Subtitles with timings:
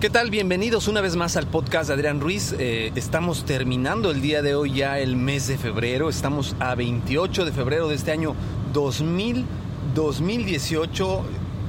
[0.00, 0.30] ¿Qué tal?
[0.30, 2.54] Bienvenidos una vez más al podcast de Adrián Ruiz.
[2.58, 6.08] Eh, estamos terminando el día de hoy ya el mes de febrero.
[6.08, 8.34] Estamos a 28 de febrero de este año
[8.72, 9.44] 2000,
[9.94, 11.22] 2018.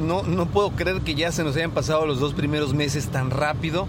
[0.00, 3.30] No, no puedo creer que ya se nos hayan pasado los dos primeros meses tan
[3.30, 3.86] rápido.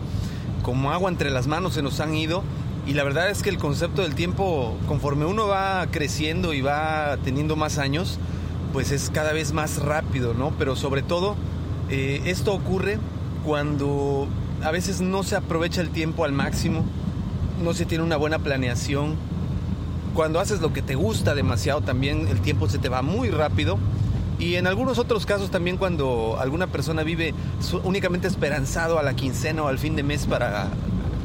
[0.62, 2.44] Como agua entre las manos se nos han ido.
[2.86, 7.18] Y la verdad es que el concepto del tiempo, conforme uno va creciendo y va
[7.24, 8.20] teniendo más años,
[8.72, 10.54] pues es cada vez más rápido, ¿no?
[10.60, 11.36] Pero sobre todo,
[11.90, 13.00] eh, esto ocurre
[13.46, 14.28] cuando
[14.64, 16.84] a veces no se aprovecha el tiempo al máximo,
[17.64, 19.16] no se tiene una buena planeación.
[20.14, 23.78] Cuando haces lo que te gusta demasiado también el tiempo se te va muy rápido.
[24.40, 27.34] Y en algunos otros casos también cuando alguna persona vive
[27.84, 30.68] únicamente esperanzado a la quincena o al fin de mes para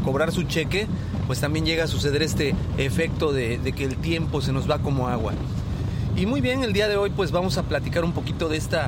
[0.03, 0.87] cobrar su cheque,
[1.27, 4.79] pues también llega a suceder este efecto de, de que el tiempo se nos va
[4.79, 5.35] como agua.
[6.17, 8.87] Y muy bien, el día de hoy pues vamos a platicar un poquito de esta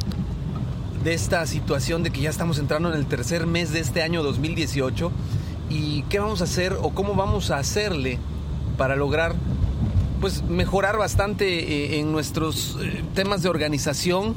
[1.05, 4.23] de esta situación de que ya estamos entrando en el tercer mes de este año
[4.23, 5.13] 2018
[5.69, 8.19] y qué vamos a hacer o cómo vamos a hacerle
[8.79, 9.35] para lograr
[10.23, 14.35] pues mejorar bastante eh, en nuestros eh, temas de organización.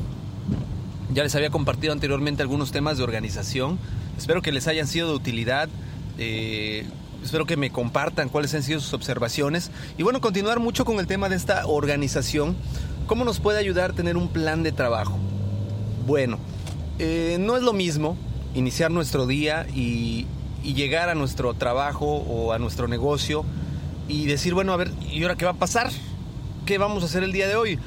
[1.14, 3.80] Ya les había compartido anteriormente algunos temas de organización.
[4.18, 5.70] Espero que les hayan sido de utilidad.
[6.18, 6.86] Eh,
[7.24, 9.72] espero que me compartan cuáles han sido sus observaciones.
[9.98, 12.58] Y bueno, continuar mucho con el tema de esta organización.
[13.06, 15.18] ¿Cómo nos puede ayudar tener un plan de trabajo?
[16.06, 16.40] Bueno,
[17.00, 18.18] eh, no es lo mismo
[18.56, 20.26] iniciar nuestro día y,
[20.64, 23.46] llegar a nuestro trabajo o a nuestro negocio
[24.10, 25.90] y decir, bueno, a ver, ¿y ahora qué va a pasar?
[26.66, 27.80] ¿Qué vamos a hacer el día de hoy?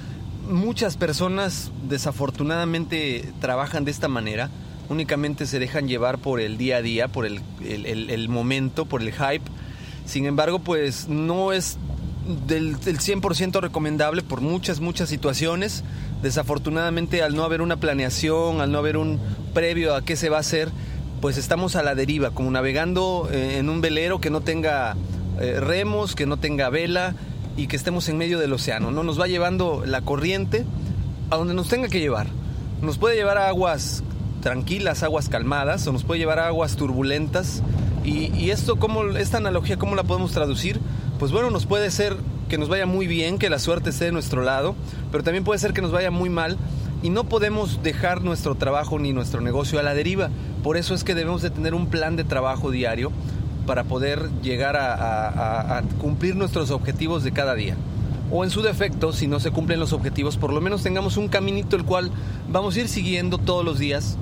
[0.49, 4.49] Muchas personas desafortunadamente trabajan de esta manera,
[4.89, 9.13] únicamente se dejan llevar por el día a día, por el, el momento, por el
[9.13, 9.45] hype.
[10.07, 11.77] Sin embargo, pues no es
[12.47, 15.85] del, del 100% recomendable por muchas, muchas situaciones.
[16.23, 19.19] Desafortunadamente, al no haber una planeación, al no haber un
[19.55, 20.71] previo a qué se va a hacer,
[21.21, 24.97] pues estamos a la deriva, como navegando eh, en un velero que no tenga
[25.41, 27.15] eh, remos, que no tenga vela
[27.57, 28.91] y que estemos en medio del océano.
[28.91, 30.65] No nos va llevando la corriente
[31.31, 32.27] a donde nos tenga que llevar.
[32.83, 34.03] Nos puede llevar a aguas
[34.41, 37.63] tranquilas, aguas calmadas, o nos puede llevar a aguas turbulentas.
[38.05, 40.81] Y, y esto, ¿cómo, esta analogía, ¿cómo la podemos traducir?
[41.21, 42.17] Pues bueno, nos puede ser
[42.49, 44.75] que nos vaya muy bien, que la suerte esté de nuestro lado,
[45.13, 46.57] pero también puede ser que nos vaya muy mal
[47.03, 50.31] y no podemos dejar nuestro trabajo ni nuestro negocio a la deriva.
[50.63, 53.13] Por eso es que debemos de tener un plan de trabajo diario
[53.67, 57.77] para poder llegar a, cumplir nuestros objetivos de cada día.
[58.33, 61.29] O en su defecto, si no se cumplen los objetivos, por lo menos tengamos un
[61.29, 62.11] caminito el cual
[62.49, 64.17] vamos a ir siguiendo todos los días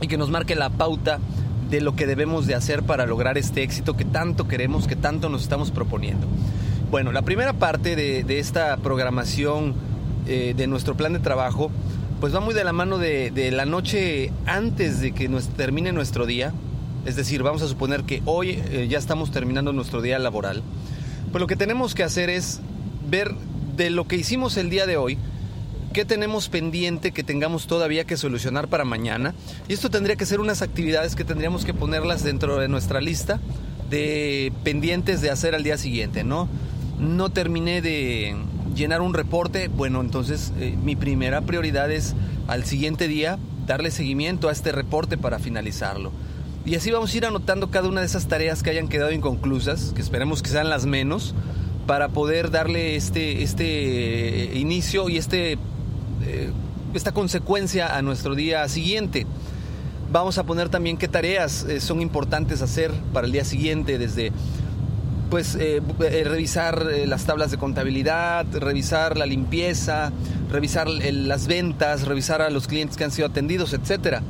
[0.00, 1.18] y que nos marque la pauta
[1.72, 5.30] de lo que debemos de hacer para lograr este éxito que tanto queremos, que tanto
[5.30, 6.26] nos estamos proponiendo.
[6.90, 9.72] Bueno, la primera parte de, esta programación
[10.26, 11.70] eh, de nuestro plan de trabajo,
[12.20, 16.26] pues va muy de la mano de, la noche antes de que nos termine nuestro
[16.26, 16.52] día.
[17.06, 20.62] Es decir, vamos a suponer que hoy eh, ya estamos terminando nuestro día laboral.
[21.30, 22.60] Pues lo que tenemos que hacer es
[23.08, 23.34] ver
[23.78, 25.16] de lo que hicimos el día de hoy,
[25.92, 29.34] ¿Qué tenemos pendiente que tengamos todavía que solucionar para mañana?
[29.68, 33.40] Y esto tendría que ser unas actividades que tendríamos que ponerlas dentro de nuestra lista
[33.90, 36.48] de pendientes de hacer al día siguiente, ¿no?
[36.98, 38.34] No terminé de
[38.74, 42.14] llenar un reporte, bueno, entonces eh, mi primera prioridad es
[42.48, 46.10] al siguiente día darle seguimiento a este reporte para finalizarlo.
[46.64, 49.92] Y así vamos a ir anotando cada una de esas tareas que hayan quedado inconclusas,
[49.94, 51.34] que esperemos que sean las menos,
[51.86, 55.58] para poder darle este, este inicio y este,
[56.32, 56.50] eh,
[56.94, 59.26] esta consecuencia a nuestro día siguiente.
[60.10, 64.32] Vamos a poner también qué tareas eh, son importantes hacer para el día siguiente, desde
[65.30, 65.80] pues eh,
[66.24, 70.12] revisar las tablas de contabilidad, revisar la limpieza,
[70.50, 74.22] revisar las ventas, revisar a los clientes que han sido atendidos, etcétera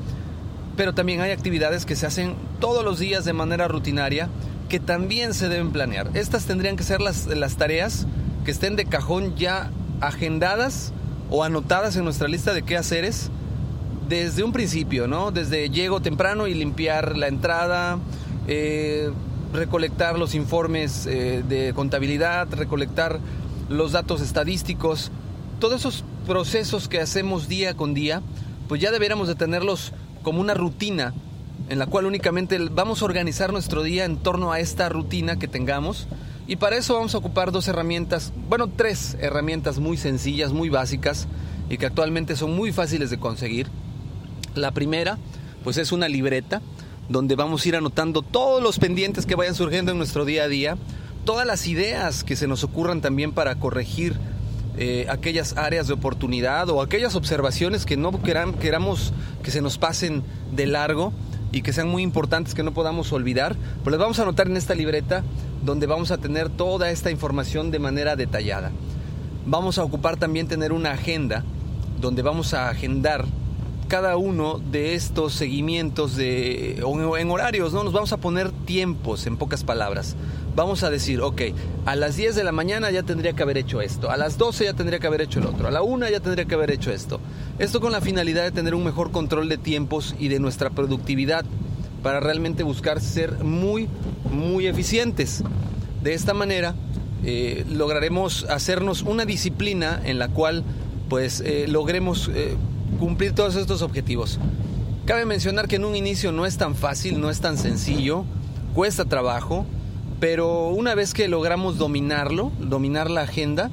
[0.77, 4.29] pero también hay actividades que se hacen todos los días de manera rutinaria
[4.69, 6.11] que también se deben planear.
[6.15, 8.07] Estas tendrían que ser las, las tareas
[8.45, 9.71] que estén de cajón ya
[10.01, 10.93] agendadas
[11.33, 13.31] o anotadas en nuestra lista de qué haceres
[14.07, 15.31] desde un principio, ¿no?
[15.31, 17.99] Desde llego temprano y limpiar la entrada,
[18.47, 19.11] eh,
[19.55, 23.19] recolectar los informes eh, de contabilidad, recolectar
[23.71, 25.11] los datos estadísticos,
[25.59, 28.21] todos esos procesos que hacemos día con día,
[28.69, 31.15] pues ya deberíamos de tenerlos como una rutina
[31.71, 35.49] en la cual únicamente vamos a organizar nuestro día en torno a esta rutina que
[35.49, 36.07] tengamos.
[36.47, 41.29] Y para eso vamos a ocupar dos herramientas, bueno, tres herramientas muy sencillas, muy básicas
[41.71, 43.69] y que actualmente son muy fáciles de conseguir.
[44.55, 45.19] La primera,
[45.63, 46.61] pues es una libreta
[47.09, 50.49] donde vamos a ir anotando todos los pendientes que vayan surgiendo en nuestro día a
[50.49, 50.77] día,
[51.25, 54.17] todas las ideas que se nos ocurran también para corregir
[54.79, 59.13] eh, aquellas áreas de oportunidad o aquellas observaciones que no queramos
[59.43, 61.13] que se nos pasen de largo
[61.53, 63.55] y que sean muy importantes que no podamos olvidar,
[63.85, 65.23] pues las vamos a anotar en esta libreta
[65.63, 68.71] donde vamos a tener toda esta información de manera detallada.
[69.47, 71.45] Vamos a ocupar también tener una agenda
[72.01, 73.25] donde vamos a agendar
[73.89, 76.83] cada uno de estos seguimientos de,
[77.19, 77.85] en horarios, ¿no?
[77.85, 80.17] Nos vamos a poner tiempos, en pocas palabras
[80.55, 81.43] vamos a decir, ok,
[81.87, 84.65] a las 10 de la mañana ya tendría que haber hecho esto, a las 12
[84.65, 86.91] ya tendría que haber hecho el otro, a la 1 ya tendría que haber hecho
[86.91, 87.21] esto.
[87.59, 91.45] Esto con la finalidad de tener un mejor control de tiempos y de nuestra productividad
[92.03, 93.89] para realmente buscar ser muy,
[94.31, 95.43] muy eficientes.
[96.03, 96.75] De esta manera
[97.25, 100.65] eh, lograremos hacernos una disciplina en la cual
[101.09, 102.57] pues eh, logremos eh,
[102.99, 104.39] cumplir todos estos objetivos.
[105.05, 108.25] Cabe mencionar que en un inicio no es tan fácil, no es tan sencillo,
[108.75, 109.67] cuesta trabajo,
[110.21, 113.71] pero una vez que logramos dominarlo, dominar la agenda,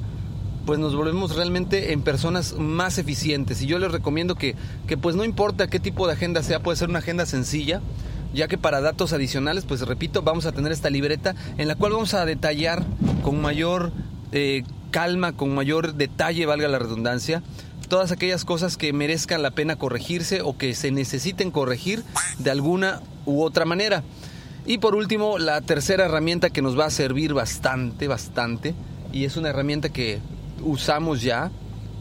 [0.66, 3.62] pues nos volvemos realmente en personas más eficientes.
[3.62, 4.54] Y yo les recomiendo que,
[4.86, 7.80] que pues no importa qué tipo de agenda sea, puede ser una agenda sencilla,
[8.32, 11.92] ya que para datos adicionales, pues repito, vamos a tener esta libreta en la cual
[11.92, 12.84] vamos a detallar
[13.22, 13.92] con mayor
[14.32, 17.42] eh, calma, con mayor detalle, valga la redundancia,
[17.88, 22.04] todas aquellas cosas que merezcan la pena corregirse o que se necesiten corregir
[22.38, 24.02] de alguna u otra manera.
[24.66, 28.74] Y por último, la tercera herramienta que nos va a servir bastante, bastante,
[29.12, 30.20] y es una herramienta que
[30.62, 31.50] usamos ya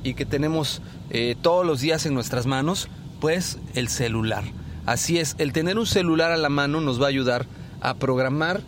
[0.03, 2.87] y que tenemos eh, todos los días en nuestras manos,
[3.19, 4.43] pues el celular.
[4.89, 7.45] Así es, el tener un celular a la mano nos va a ayudar
[7.79, 8.61] a programar,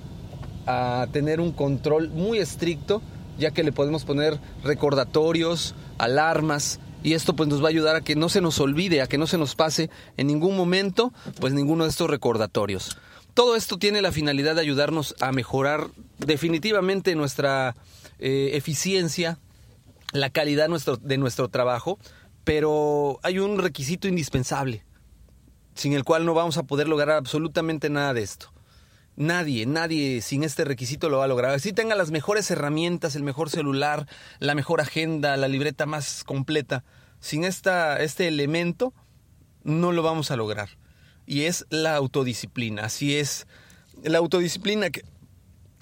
[0.67, 3.01] a tener un control muy estricto,
[3.39, 8.01] ya que le podemos poner recordatorios, alarmas, y esto pues nos va a ayudar a
[8.01, 11.53] que no se nos olvide, a que no se nos pase en ningún momento pues
[11.53, 12.99] ninguno de estos recordatorios.
[13.33, 15.87] Todo esto tiene la finalidad de ayudarnos a mejorar
[16.19, 17.75] definitivamente nuestra
[18.19, 19.39] eh, eficiencia,
[20.13, 20.69] la calidad
[21.01, 21.97] de nuestro trabajo,
[22.43, 24.83] pero hay un requisito indispensable,
[25.75, 28.51] sin el cual no vamos a poder lograr absolutamente nada de esto.
[29.15, 31.59] Nadie, nadie sin este requisito lo va a lograr.
[31.59, 34.07] Si tenga las mejores herramientas, el mejor celular,
[34.39, 36.83] la mejor agenda, la libreta más completa,
[37.19, 38.93] sin esta, este elemento,
[39.63, 40.69] no lo vamos a lograr
[41.25, 42.83] y es la autodisciplina.
[42.83, 43.47] Así es,
[44.03, 45.03] la autodisciplina que,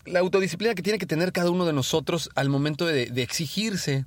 [0.06, 4.06] la autodisciplina que tiene que tener cada uno de nosotros al momento de, exigirse,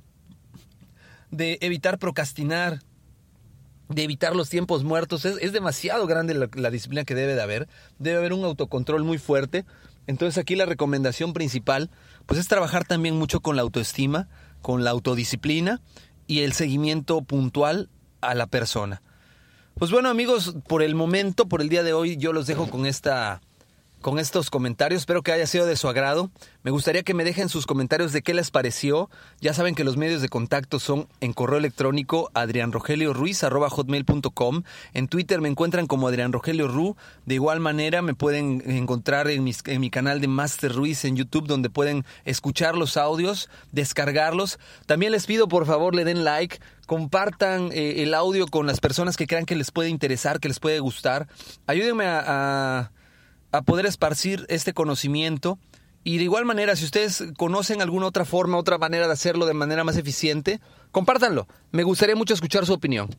[1.31, 2.79] de evitar procrastinar,
[3.93, 5.25] de evitar los tiempos muertos.
[5.25, 7.67] Es, demasiado grande la, la, disciplina que debe de haber.
[7.99, 9.65] Debe haber un autocontrol muy fuerte.
[10.07, 11.89] Entonces aquí la recomendación principal
[12.25, 14.27] pues es trabajar también mucho con la autoestima,
[14.61, 15.81] con la autodisciplina
[16.27, 17.89] y el seguimiento puntual
[18.21, 19.01] a la persona.
[19.75, 22.85] Pues bueno amigos, por el momento, por el día de hoy, yo los dejo con
[22.85, 23.41] esta
[24.03, 25.01] con estos comentarios.
[25.01, 26.29] Espero que haya sido de su agrado.
[26.61, 29.09] Me gustaría que me dejen sus comentarios de qué les pareció.
[29.41, 34.63] Ya saben que los medios de contacto son en correo electrónico adrianrogelioruiz.com.
[34.93, 36.31] En Twitter me encuentran como Adrián.
[37.25, 41.47] De igual manera me pueden encontrar en, en mi canal de Master Ruiz en YouTube
[41.47, 44.59] donde pueden escuchar los audios, descargarlos.
[44.85, 49.15] También les pido por favor le den like, compartan eh, el audio con las personas
[49.15, 51.29] que crean que les puede interesar, que les puede gustar.
[51.67, 52.91] Ayúdenme a
[53.53, 55.57] a poder esparcir este conocimiento.
[56.03, 59.53] Y de igual manera, si ustedes conocen alguna otra forma, otra manera de hacerlo de
[59.53, 60.59] manera más eficiente,
[60.91, 61.47] compártanlo.
[61.71, 63.09] Me gustaría mucho escuchar su opinión.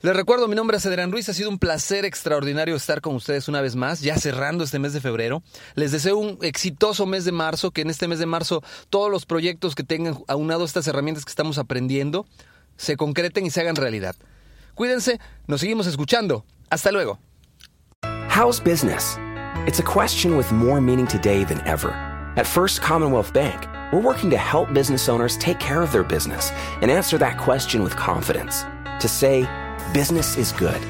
[0.00, 3.48] Les recuerdo, mi nombre es Adrián Ruiz, ha sido un placer extraordinario estar con ustedes
[3.48, 5.42] una vez más, ya cerrando este mes de febrero.
[5.74, 9.24] Les deseo un exitoso mes de marzo, que en este mes de marzo todos los
[9.26, 12.26] proyectos que tengan aunado estas herramientas que estamos aprendiendo
[12.76, 14.14] se concreten y se hagan realidad.
[14.74, 16.44] Cuídense, nos seguimos escuchando.
[16.68, 17.18] Hasta luego.
[18.36, 19.18] How's business?
[19.66, 21.92] It's a question with more meaning today than ever.
[22.36, 26.50] At First Commonwealth Bank, we're working to help business owners take care of their business
[26.82, 28.66] and answer that question with confidence.
[29.00, 29.48] To say,
[29.94, 30.82] business is good.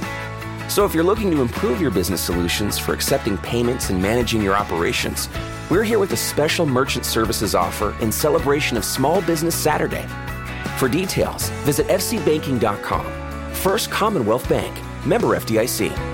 [0.68, 4.56] So if you're looking to improve your business solutions for accepting payments and managing your
[4.56, 5.28] operations,
[5.70, 10.08] we're here with a special merchant services offer in celebration of Small Business Saturday.
[10.78, 13.52] For details, visit fcbanking.com.
[13.54, 14.76] First Commonwealth Bank,
[15.06, 16.13] member FDIC.